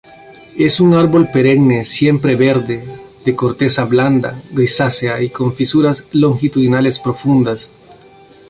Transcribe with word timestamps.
Es 0.57 0.79
un 0.79 0.95
árbol 0.95 1.29
perenne 1.31 1.85
siempreverde, 1.85 2.83
de 3.23 3.35
corteza 3.35 3.85
blanda, 3.85 4.41
grisácea 4.51 5.21
y 5.21 5.29
con 5.29 5.53
fisuras 5.55 6.07
longitudinales 6.11 6.97
profundas. 6.97 7.71